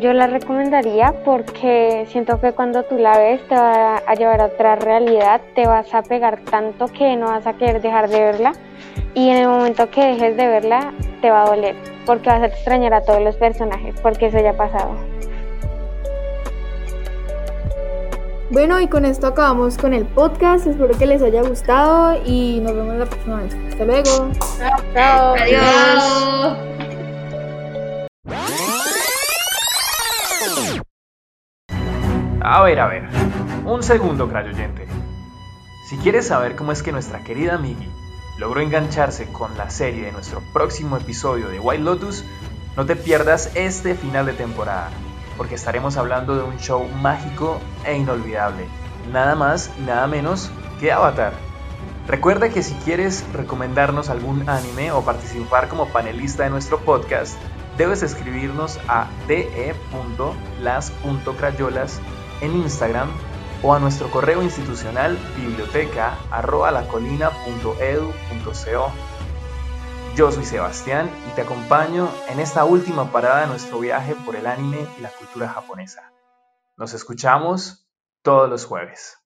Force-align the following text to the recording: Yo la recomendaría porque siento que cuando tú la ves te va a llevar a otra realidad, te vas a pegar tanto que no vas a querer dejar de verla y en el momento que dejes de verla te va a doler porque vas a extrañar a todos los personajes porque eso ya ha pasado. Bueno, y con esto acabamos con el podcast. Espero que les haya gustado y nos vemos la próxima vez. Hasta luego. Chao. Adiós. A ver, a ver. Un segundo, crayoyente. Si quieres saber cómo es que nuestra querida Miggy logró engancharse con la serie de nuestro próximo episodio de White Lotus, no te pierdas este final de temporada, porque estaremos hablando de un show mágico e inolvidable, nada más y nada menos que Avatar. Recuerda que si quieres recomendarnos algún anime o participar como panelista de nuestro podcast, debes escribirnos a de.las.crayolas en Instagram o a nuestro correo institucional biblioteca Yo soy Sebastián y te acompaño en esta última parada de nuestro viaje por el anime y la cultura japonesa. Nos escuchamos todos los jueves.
Yo 0.00 0.12
la 0.12 0.28
recomendaría 0.28 1.12
porque 1.24 2.04
siento 2.12 2.40
que 2.40 2.52
cuando 2.52 2.84
tú 2.84 2.96
la 2.96 3.18
ves 3.18 3.40
te 3.48 3.54
va 3.56 3.96
a 3.96 4.14
llevar 4.14 4.40
a 4.40 4.44
otra 4.46 4.76
realidad, 4.76 5.40
te 5.56 5.66
vas 5.66 5.92
a 5.92 6.02
pegar 6.02 6.38
tanto 6.48 6.86
que 6.86 7.16
no 7.16 7.26
vas 7.26 7.48
a 7.48 7.54
querer 7.54 7.82
dejar 7.82 8.08
de 8.08 8.20
verla 8.20 8.52
y 9.14 9.28
en 9.30 9.38
el 9.38 9.48
momento 9.48 9.90
que 9.90 10.04
dejes 10.06 10.36
de 10.36 10.46
verla 10.46 10.92
te 11.20 11.30
va 11.32 11.42
a 11.44 11.46
doler 11.46 11.74
porque 12.06 12.28
vas 12.30 12.42
a 12.42 12.46
extrañar 12.46 12.94
a 12.94 13.00
todos 13.00 13.20
los 13.22 13.34
personajes 13.36 13.96
porque 14.00 14.26
eso 14.26 14.38
ya 14.38 14.50
ha 14.50 14.56
pasado. 14.56 14.90
Bueno, 18.50 18.80
y 18.80 18.86
con 18.86 19.04
esto 19.04 19.26
acabamos 19.26 19.76
con 19.78 19.92
el 19.94 20.04
podcast. 20.06 20.68
Espero 20.68 20.96
que 20.96 21.06
les 21.06 21.22
haya 21.22 21.42
gustado 21.42 22.18
y 22.24 22.60
nos 22.62 22.74
vemos 22.76 22.94
la 22.94 23.06
próxima 23.06 23.36
vez. 23.42 23.56
Hasta 23.70 23.84
luego. 23.84 24.30
Chao. 24.94 25.34
Adiós. 25.36 26.67
A 32.40 32.62
ver, 32.62 32.80
a 32.80 32.86
ver. 32.88 33.08
Un 33.64 33.82
segundo, 33.82 34.28
crayoyente. 34.28 34.86
Si 35.88 35.96
quieres 35.98 36.26
saber 36.28 36.56
cómo 36.56 36.72
es 36.72 36.82
que 36.82 36.90
nuestra 36.92 37.22
querida 37.22 37.58
Miggy 37.58 37.88
logró 38.38 38.60
engancharse 38.60 39.26
con 39.32 39.56
la 39.56 39.70
serie 39.70 40.04
de 40.06 40.12
nuestro 40.12 40.40
próximo 40.52 40.96
episodio 40.96 41.48
de 41.48 41.60
White 41.60 41.82
Lotus, 41.82 42.24
no 42.76 42.86
te 42.86 42.96
pierdas 42.96 43.50
este 43.54 43.94
final 43.94 44.26
de 44.26 44.32
temporada, 44.32 44.90
porque 45.36 45.54
estaremos 45.56 45.96
hablando 45.96 46.36
de 46.36 46.42
un 46.44 46.58
show 46.58 46.86
mágico 46.88 47.58
e 47.84 47.96
inolvidable, 47.96 48.64
nada 49.12 49.34
más 49.34 49.70
y 49.78 49.82
nada 49.82 50.06
menos 50.06 50.50
que 50.80 50.90
Avatar. 50.92 51.32
Recuerda 52.08 52.48
que 52.48 52.62
si 52.62 52.74
quieres 52.84 53.24
recomendarnos 53.32 54.08
algún 54.08 54.48
anime 54.48 54.92
o 54.92 55.02
participar 55.02 55.68
como 55.68 55.88
panelista 55.88 56.44
de 56.44 56.50
nuestro 56.50 56.78
podcast, 56.80 57.36
debes 57.78 58.02
escribirnos 58.02 58.78
a 58.88 59.08
de.las.crayolas 59.28 62.00
en 62.40 62.56
Instagram 62.56 63.08
o 63.62 63.72
a 63.72 63.78
nuestro 63.78 64.10
correo 64.10 64.42
institucional 64.42 65.16
biblioteca 65.36 66.18
Yo 70.16 70.32
soy 70.32 70.44
Sebastián 70.44 71.08
y 71.30 71.34
te 71.36 71.42
acompaño 71.42 72.08
en 72.28 72.40
esta 72.40 72.64
última 72.64 73.12
parada 73.12 73.42
de 73.42 73.46
nuestro 73.46 73.78
viaje 73.78 74.16
por 74.24 74.34
el 74.34 74.46
anime 74.48 74.84
y 74.98 75.02
la 75.02 75.10
cultura 75.10 75.48
japonesa. 75.48 76.12
Nos 76.76 76.92
escuchamos 76.94 77.86
todos 78.22 78.50
los 78.50 78.64
jueves. 78.66 79.18